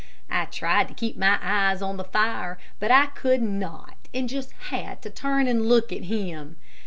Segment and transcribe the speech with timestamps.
[0.31, 4.51] I tried to keep my eyes on the fire, but I could not, and just
[4.71, 6.55] had to turn and look at him.